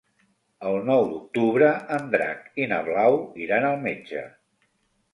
El 0.69 0.77
nou 0.87 1.05
d'octubre 1.11 1.69
en 1.99 2.09
Drac 2.17 2.49
i 2.65 2.69
na 2.75 2.83
Blau 2.91 3.23
iran 3.49 3.71
al 3.71 3.81
metge. 3.89 4.29